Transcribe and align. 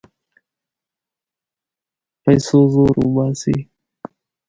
پیسو 2.23 2.59
زور 2.73 2.93
وباسي. 3.01 3.55